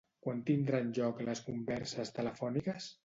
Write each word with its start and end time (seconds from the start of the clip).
Quan 0.27 0.39
tindran 0.47 0.89
lloc 0.99 1.21
les 1.27 1.41
converses 1.51 2.13
telefòniques? 2.17 2.89